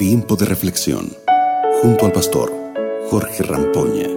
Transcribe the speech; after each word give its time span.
Tiempo 0.00 0.34
de 0.34 0.46
reflexión 0.46 1.12
junto 1.82 2.06
al 2.06 2.12
pastor 2.12 2.50
Jorge 3.10 3.42
Rampoña. 3.42 4.08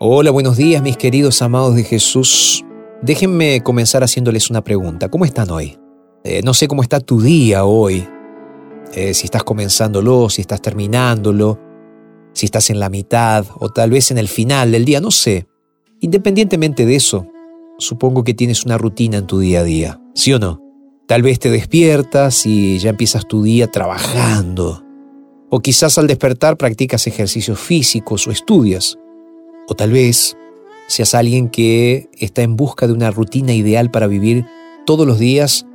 Hola, 0.00 0.32
buenos 0.32 0.56
días 0.56 0.82
mis 0.82 0.96
queridos 0.96 1.40
amados 1.40 1.76
de 1.76 1.84
Jesús. 1.84 2.64
Déjenme 3.00 3.62
comenzar 3.62 4.02
haciéndoles 4.02 4.50
una 4.50 4.64
pregunta. 4.64 5.08
¿Cómo 5.08 5.24
están 5.24 5.52
hoy? 5.52 5.78
Eh, 6.24 6.40
no 6.42 6.52
sé 6.52 6.66
cómo 6.66 6.82
está 6.82 6.98
tu 6.98 7.20
día 7.20 7.64
hoy. 7.64 8.08
Eh, 8.92 9.14
si 9.14 9.26
estás 9.26 9.44
comenzándolo, 9.44 10.28
si 10.28 10.40
estás 10.40 10.60
terminándolo, 10.60 11.60
si 12.32 12.46
estás 12.46 12.70
en 12.70 12.80
la 12.80 12.90
mitad 12.90 13.46
o 13.60 13.68
tal 13.68 13.90
vez 13.90 14.10
en 14.10 14.18
el 14.18 14.26
final 14.26 14.72
del 14.72 14.84
día, 14.84 15.00
no 15.00 15.12
sé. 15.12 15.46
Independientemente 16.00 16.86
de 16.86 16.96
eso, 16.96 17.28
supongo 17.78 18.24
que 18.24 18.34
tienes 18.34 18.64
una 18.64 18.78
rutina 18.78 19.18
en 19.18 19.28
tu 19.28 19.38
día 19.38 19.60
a 19.60 19.62
día, 19.62 20.00
¿sí 20.16 20.32
o 20.32 20.40
no? 20.40 20.63
Tal 21.06 21.20
vez 21.20 21.38
te 21.38 21.50
despiertas 21.50 22.46
y 22.46 22.78
ya 22.78 22.90
empiezas 22.90 23.26
tu 23.26 23.42
día 23.42 23.70
trabajando. 23.70 24.82
O 25.50 25.60
quizás 25.60 25.98
al 25.98 26.06
despertar 26.06 26.56
practicas 26.56 27.06
ejercicios 27.06 27.58
físicos 27.58 28.26
o 28.26 28.30
estudias. 28.30 28.98
O 29.68 29.74
tal 29.74 29.92
vez 29.92 30.34
seas 30.86 31.14
alguien 31.14 31.50
que 31.50 32.08
está 32.18 32.40
en 32.40 32.56
busca 32.56 32.86
de 32.86 32.94
una 32.94 33.10
rutina 33.10 33.52
ideal 33.52 33.90
para 33.90 34.06
vivir 34.06 34.46
todos 34.86 35.06
los 35.06 35.18
días. 35.18 35.66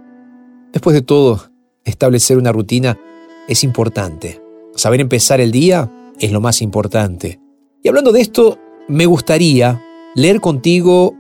Después 0.74 0.96
de 0.96 1.04
todo, 1.04 1.52
establecer 1.86 2.40
una 2.40 2.52
rutina 2.52 3.00
es 3.48 3.64
importante. 3.64 4.42
Saber 4.74 5.00
empezar 5.00 5.40
el 5.42 5.52
día 5.52 5.92
es 6.20 6.32
lo 6.32 6.42
más 6.42 6.60
importante. 6.64 7.40
Y 7.84 7.88
hablando 7.88 8.12
de 8.12 8.22
esto, 8.22 8.58
me 8.88 9.06
gustaría 9.06 9.80
leer 10.16 10.42
contigo 10.42 11.14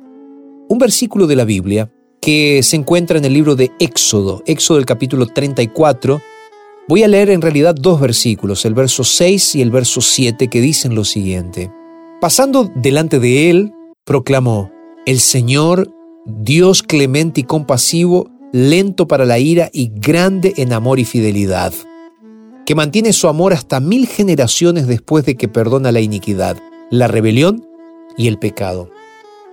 un 0.67 0.79
versículo 0.79 1.27
de 1.27 1.35
la 1.35 1.45
Biblia 1.45 1.91
que 2.29 2.61
se 2.61 2.75
encuentra 2.75 3.17
en 3.17 3.25
el 3.25 3.33
libro 3.33 3.55
de 3.55 3.71
Éxodo, 3.79 4.43
Éxodo 4.45 4.77
del 4.77 4.85
capítulo 4.85 5.25
34. 5.25 6.21
Voy 6.87 7.01
a 7.01 7.07
leer 7.07 7.31
en 7.31 7.41
realidad 7.41 7.73
dos 7.73 7.99
versículos, 7.99 8.65
el 8.65 8.75
verso 8.75 9.03
6 9.03 9.55
y 9.55 9.63
el 9.63 9.71
verso 9.71 9.99
7, 9.99 10.47
que 10.47 10.61
dicen 10.61 10.93
lo 10.93 11.05
siguiente. 11.05 11.71
Pasando 12.21 12.69
delante 12.75 13.17
de 13.17 13.49
él, 13.49 13.73
proclamó, 14.05 14.69
El 15.07 15.19
Señor, 15.21 15.91
Dios 16.27 16.83
clemente 16.83 17.41
y 17.41 17.45
compasivo, 17.45 18.29
lento 18.53 19.07
para 19.07 19.25
la 19.25 19.39
ira 19.39 19.71
y 19.73 19.89
grande 19.91 20.53
en 20.57 20.71
amor 20.71 20.99
y 20.99 21.05
fidelidad, 21.05 21.73
que 22.63 22.75
mantiene 22.75 23.11
su 23.11 23.27
amor 23.27 23.53
hasta 23.53 23.79
mil 23.79 24.05
generaciones 24.05 24.85
después 24.85 25.25
de 25.25 25.35
que 25.35 25.47
perdona 25.47 25.91
la 25.91 26.01
iniquidad, 26.01 26.61
la 26.91 27.07
rebelión 27.07 27.67
y 28.17 28.27
el 28.27 28.37
pecado 28.37 28.91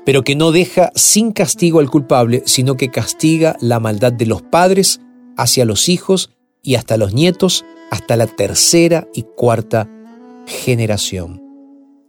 pero 0.07 0.23
que 0.23 0.37
no 0.37 0.53
deja 0.53 0.93
sin 0.95 1.33
castigo 1.33 1.81
al 1.81 1.91
culpable, 1.91 2.45
sino 2.47 2.77
que 2.77 2.91
castiga 2.91 3.57
la 3.61 3.81
maldad 3.81 4.13
de 4.13 4.25
los 4.25 4.41
padres 4.41 5.01
hacia 5.37 5.65
los 5.65 5.89
hijos 5.89 6.31
y 6.63 6.77
hasta 6.77 6.97
los 6.97 7.13
nietos, 7.13 7.65
hasta 7.91 8.15
la 8.15 8.29
tercera 8.29 9.09
y 9.13 9.25
cuarta 9.25 9.91
generación. 10.47 11.43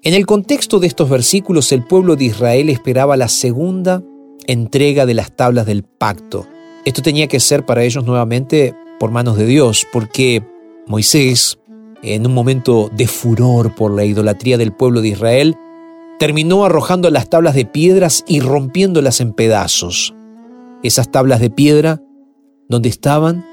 En 0.04 0.14
el 0.14 0.28
contexto 0.28 0.80
de 0.80 0.86
estos 0.86 1.10
versículos, 1.10 1.72
el 1.72 1.84
pueblo 1.84 2.16
de 2.16 2.26
Israel 2.26 2.70
esperaba 2.70 3.18
la 3.18 3.28
segunda 3.28 4.04
entrega 4.46 5.08
de 5.08 5.16
las 5.16 5.36
tablas 5.36 5.66
del 5.66 5.84
pacto. 5.84 6.46
Esto 6.86 7.02
tenía 7.02 7.28
que 7.28 7.40
ser 7.40 7.66
para 7.66 7.84
ellos 7.84 8.06
nuevamente 8.06 8.76
por 9.00 9.10
manos 9.10 9.38
de 9.38 9.48
Dios, 9.48 9.88
porque 9.92 10.44
Moisés, 10.86 11.58
en 12.04 12.28
un 12.28 12.36
momento 12.36 12.92
de 12.96 13.08
furor 13.08 13.74
por 13.74 13.92
la 13.92 14.06
idolatría 14.06 14.60
del 14.60 14.72
pueblo 14.72 15.02
de 15.02 15.10
Israel, 15.10 15.58
terminó 16.20 16.66
arrojando 16.66 17.10
las 17.10 17.30
tablas 17.30 17.56
de 17.56 17.66
piedras 17.66 18.24
y 18.28 18.40
rompiéndolas 18.40 19.22
en 19.22 19.34
pedazos. 19.34 20.16
Esas 20.84 21.12
tablas 21.12 21.40
de 21.40 21.50
piedra 21.50 22.02
donde 22.68 22.90
estaban 22.90 23.46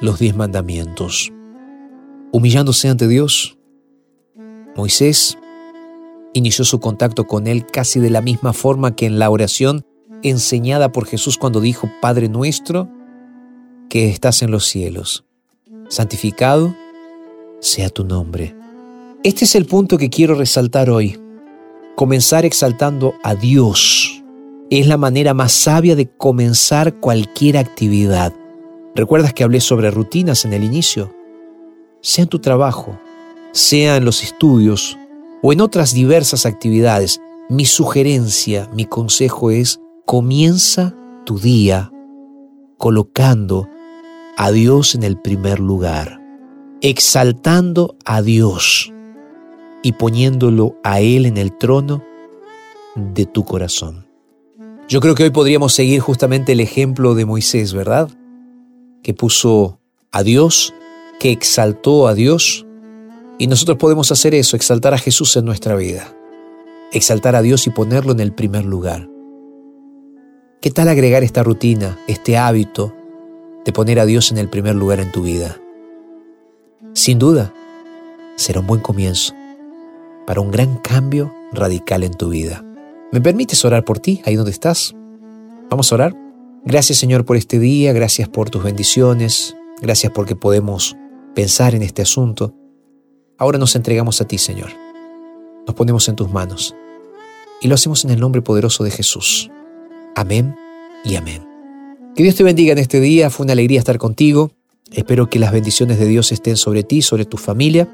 los 0.00 0.18
diez 0.18 0.36
mandamientos. 0.36 1.32
Humillándose 2.32 2.88
ante 2.88 3.08
Dios, 3.08 3.58
Moisés 4.76 5.38
inició 6.32 6.64
su 6.64 6.80
contacto 6.80 7.26
con 7.26 7.46
él 7.46 7.66
casi 7.66 8.00
de 8.00 8.10
la 8.10 8.22
misma 8.22 8.52
forma 8.52 8.94
que 8.94 9.06
en 9.06 9.18
la 9.18 9.30
oración 9.30 9.84
enseñada 10.22 10.92
por 10.92 11.06
Jesús 11.06 11.38
cuando 11.38 11.60
dijo, 11.60 11.90
Padre 12.00 12.28
nuestro, 12.28 12.88
que 13.88 14.08
estás 14.08 14.42
en 14.42 14.50
los 14.50 14.66
cielos, 14.66 15.24
santificado 15.88 16.74
sea 17.60 17.90
tu 17.90 18.04
nombre. 18.04 18.54
Este 19.24 19.44
es 19.44 19.54
el 19.54 19.66
punto 19.66 19.98
que 19.98 20.08
quiero 20.08 20.34
resaltar 20.34 20.88
hoy. 20.88 21.18
Comenzar 22.00 22.46
exaltando 22.46 23.12
a 23.22 23.34
Dios 23.34 24.24
es 24.70 24.86
la 24.86 24.96
manera 24.96 25.34
más 25.34 25.52
sabia 25.52 25.94
de 25.94 26.08
comenzar 26.08 26.98
cualquier 26.98 27.58
actividad. 27.58 28.32
¿Recuerdas 28.94 29.34
que 29.34 29.44
hablé 29.44 29.60
sobre 29.60 29.90
rutinas 29.90 30.46
en 30.46 30.54
el 30.54 30.64
inicio? 30.64 31.14
Sea 32.00 32.22
en 32.22 32.30
tu 32.30 32.38
trabajo, 32.38 32.98
sea 33.52 33.96
en 33.96 34.06
los 34.06 34.22
estudios 34.22 34.96
o 35.42 35.52
en 35.52 35.60
otras 35.60 35.92
diversas 35.92 36.46
actividades, 36.46 37.20
mi 37.50 37.66
sugerencia, 37.66 38.70
mi 38.72 38.86
consejo 38.86 39.50
es 39.50 39.78
comienza 40.06 40.94
tu 41.26 41.38
día 41.38 41.92
colocando 42.78 43.68
a 44.38 44.50
Dios 44.50 44.94
en 44.94 45.02
el 45.02 45.20
primer 45.20 45.60
lugar, 45.60 46.18
exaltando 46.80 47.98
a 48.06 48.22
Dios 48.22 48.90
y 49.82 49.92
poniéndolo 49.92 50.76
a 50.82 51.00
Él 51.00 51.26
en 51.26 51.36
el 51.36 51.56
trono 51.56 52.04
de 52.94 53.26
tu 53.26 53.44
corazón. 53.44 54.06
Yo 54.88 55.00
creo 55.00 55.14
que 55.14 55.24
hoy 55.24 55.30
podríamos 55.30 55.72
seguir 55.72 56.00
justamente 56.00 56.52
el 56.52 56.60
ejemplo 56.60 57.14
de 57.14 57.24
Moisés, 57.24 57.72
¿verdad? 57.72 58.10
Que 59.02 59.14
puso 59.14 59.78
a 60.10 60.22
Dios, 60.22 60.74
que 61.20 61.30
exaltó 61.30 62.08
a 62.08 62.14
Dios, 62.14 62.66
y 63.38 63.46
nosotros 63.46 63.78
podemos 63.78 64.12
hacer 64.12 64.34
eso, 64.34 64.56
exaltar 64.56 64.92
a 64.92 64.98
Jesús 64.98 65.36
en 65.36 65.44
nuestra 65.44 65.76
vida, 65.76 66.14
exaltar 66.92 67.36
a 67.36 67.42
Dios 67.42 67.66
y 67.66 67.70
ponerlo 67.70 68.12
en 68.12 68.20
el 68.20 68.32
primer 68.32 68.64
lugar. 68.64 69.08
¿Qué 70.60 70.70
tal 70.70 70.88
agregar 70.88 71.22
esta 71.22 71.42
rutina, 71.42 71.98
este 72.06 72.36
hábito 72.36 72.92
de 73.64 73.72
poner 73.72 73.98
a 73.98 74.04
Dios 74.04 74.30
en 74.30 74.38
el 74.38 74.50
primer 74.50 74.74
lugar 74.74 75.00
en 75.00 75.10
tu 75.10 75.22
vida? 75.22 75.58
Sin 76.92 77.18
duda, 77.18 77.54
será 78.36 78.60
un 78.60 78.66
buen 78.66 78.80
comienzo 78.80 79.39
para 80.26 80.40
un 80.40 80.50
gran 80.50 80.76
cambio 80.76 81.32
radical 81.52 82.04
en 82.04 82.14
tu 82.14 82.28
vida. 82.28 82.64
¿Me 83.12 83.20
permites 83.20 83.64
orar 83.64 83.84
por 83.84 83.98
ti, 83.98 84.22
ahí 84.24 84.36
donde 84.36 84.52
estás? 84.52 84.94
Vamos 85.68 85.90
a 85.90 85.94
orar. 85.96 86.16
Gracias 86.64 86.98
Señor 86.98 87.24
por 87.24 87.36
este 87.36 87.58
día, 87.58 87.92
gracias 87.92 88.28
por 88.28 88.50
tus 88.50 88.62
bendiciones, 88.62 89.56
gracias 89.80 90.12
porque 90.12 90.36
podemos 90.36 90.96
pensar 91.34 91.74
en 91.74 91.82
este 91.82 92.02
asunto. 92.02 92.54
Ahora 93.38 93.58
nos 93.58 93.74
entregamos 93.76 94.20
a 94.20 94.26
ti, 94.26 94.36
Señor. 94.38 94.70
Nos 95.66 95.74
ponemos 95.74 96.08
en 96.08 96.16
tus 96.16 96.30
manos 96.30 96.74
y 97.60 97.68
lo 97.68 97.74
hacemos 97.74 98.04
en 98.04 98.10
el 98.10 98.20
nombre 98.20 98.42
poderoso 98.42 98.84
de 98.84 98.90
Jesús. 98.90 99.50
Amén 100.14 100.54
y 101.04 101.16
amén. 101.16 101.46
Que 102.14 102.22
Dios 102.22 102.34
te 102.34 102.44
bendiga 102.44 102.72
en 102.72 102.78
este 102.78 103.00
día, 103.00 103.30
fue 103.30 103.44
una 103.44 103.54
alegría 103.54 103.78
estar 103.78 103.98
contigo. 103.98 104.52
Espero 104.92 105.30
que 105.30 105.38
las 105.38 105.52
bendiciones 105.52 105.98
de 105.98 106.06
Dios 106.06 106.32
estén 106.32 106.56
sobre 106.56 106.82
ti, 106.82 107.00
sobre 107.02 107.24
tu 107.24 107.36
familia 107.36 107.88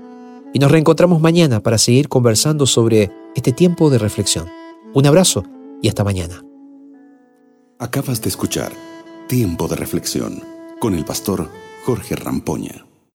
y 0.57 0.59
nos 0.59 0.71
reencontramos 0.71 1.21
mañana 1.21 1.63
para 1.63 1.77
seguir 1.77 2.09
conversando 2.09 2.65
sobre 2.65 3.13
este 3.35 3.53
tiempo 3.53 3.91
de 3.91 3.99
reflexión. 3.99 4.49
Un 4.95 5.05
abrazo 5.05 5.45
y 5.83 5.89
hasta 5.89 6.03
mañana. 6.03 6.43
Acabas 7.79 8.23
de 8.23 8.31
escuchar 8.31 8.73
Tiempo 9.29 9.69
de 9.69 9.77
Reflexión 9.77 10.43
con 10.81 10.95
el 10.95 11.05
pastor 11.05 11.51
Jorge 11.85 12.17
Rampoña. 12.17 12.86